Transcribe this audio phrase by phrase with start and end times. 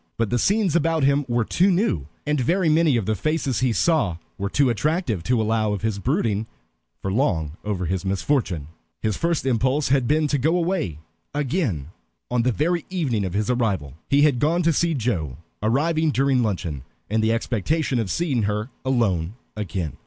[0.17, 3.71] But the scenes about him were too new, and very many of the faces he
[3.71, 6.47] saw were too attractive, to allow of his brooding
[7.03, 8.69] for long over his misfortune.
[9.03, 10.97] His first impulse had been to go away
[11.35, 11.89] again
[12.31, 13.93] on the very evening of his arrival.
[14.09, 18.71] He had gone to see Joe, arriving during luncheon, in the expectation of seeing her
[18.83, 19.97] alone again.